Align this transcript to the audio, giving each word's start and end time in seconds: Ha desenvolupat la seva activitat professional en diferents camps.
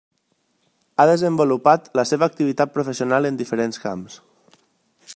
Ha 0.97 1.05
desenvolupat 1.11 1.91
la 2.01 2.07
seva 2.13 2.31
activitat 2.31 2.75
professional 2.79 3.31
en 3.31 3.41
diferents 3.43 3.83
camps. 3.87 4.21